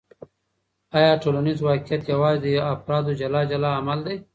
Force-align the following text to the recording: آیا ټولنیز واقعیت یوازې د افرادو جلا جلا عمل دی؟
آیا 0.97 1.11
ټولنیز 1.23 1.57
واقعیت 1.67 2.03
یوازې 2.13 2.39
د 2.55 2.65
افرادو 2.75 3.11
جلا 3.21 3.41
جلا 3.51 3.69
عمل 3.79 3.99
دی؟ 4.05 4.15